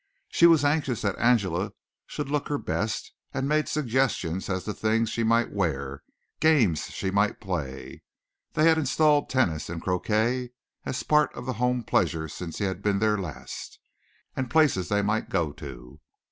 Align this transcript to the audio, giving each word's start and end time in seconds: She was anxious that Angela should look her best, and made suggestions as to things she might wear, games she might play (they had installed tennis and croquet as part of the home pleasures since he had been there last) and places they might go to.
She 0.29 0.47
was 0.47 0.65
anxious 0.65 1.03
that 1.03 1.15
Angela 1.19 1.73
should 2.07 2.27
look 2.31 2.47
her 2.47 2.57
best, 2.57 3.13
and 3.35 3.47
made 3.47 3.67
suggestions 3.69 4.49
as 4.49 4.63
to 4.63 4.73
things 4.73 5.11
she 5.11 5.23
might 5.23 5.51
wear, 5.51 6.01
games 6.39 6.85
she 6.89 7.11
might 7.11 7.39
play 7.39 8.01
(they 8.53 8.63
had 8.67 8.79
installed 8.79 9.29
tennis 9.29 9.69
and 9.69 9.79
croquet 9.79 10.53
as 10.87 11.03
part 11.03 11.31
of 11.35 11.45
the 11.45 11.53
home 11.61 11.83
pleasures 11.83 12.33
since 12.33 12.57
he 12.57 12.65
had 12.65 12.81
been 12.81 12.97
there 12.97 13.19
last) 13.19 13.77
and 14.35 14.49
places 14.49 14.89
they 14.89 15.03
might 15.03 15.29
go 15.29 15.51
to. 15.51 15.99